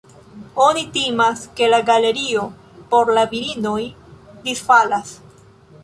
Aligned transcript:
Oni 0.67 0.85
timas, 0.95 1.43
ke 1.59 1.67
la 1.75 1.79
galerio 1.91 2.47
por 2.95 3.13
la 3.19 3.27
virinoj 3.35 3.79
disfalas. 4.49 5.15